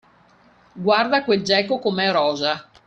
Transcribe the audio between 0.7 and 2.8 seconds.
Guarda quel geco com'è rosa!